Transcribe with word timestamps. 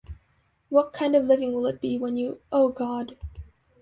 What 0.69 0.93
kind 0.93 1.15
of 1.15 1.25
living 1.27 1.53
will 1.53 1.67
it 1.67 1.79
be 1.79 1.99
when 1.99 2.17
you— 2.17 2.41
oh, 2.51 2.69
God! 2.69 3.15